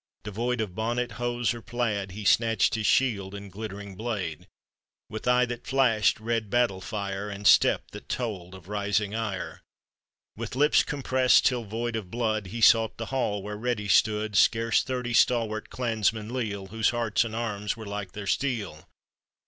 —Devoid 0.23 0.61
of 0.61 0.73
bonnet, 0.73 1.11
hose, 1.11 1.53
or 1.53 1.61
plaid, 1.61 2.13
He 2.13 2.25
snatched 2.25 2.73
his 2.73 2.87
shield 2.87 3.35
and 3.35 3.51
glittering 3.51 3.95
blade; 3.95 4.47
With 5.11 5.27
eye 5.27 5.45
that 5.45 5.67
flashed 5.67 6.19
red 6.19 6.49
battle 6.49 6.81
fire, 6.81 7.29
And 7.29 7.45
step 7.45 7.91
that 7.91 8.09
told 8.09 8.55
of 8.55 8.67
rising 8.67 9.13
ire, 9.13 9.61
With 10.35 10.55
lips 10.55 10.81
compressed 10.81 11.45
till 11.45 11.65
void 11.65 11.95
of 11.95 12.09
blood, 12.09 12.47
He 12.47 12.61
sought 12.61 12.97
the 12.97 13.13
hall 13.13 13.43
where 13.43 13.55
ready 13.57 13.87
stood 13.87 14.35
Scarce 14.35 14.81
thirty 14.81 15.13
stalwart 15.13 15.69
clansmen 15.69 16.33
leal, 16.33 16.65
Whose 16.69 16.89
hearts 16.89 17.23
and 17.23 17.35
arms 17.35 17.77
were 17.77 17.85
like 17.85 18.13
their 18.13 18.25
steel. 18.25 18.89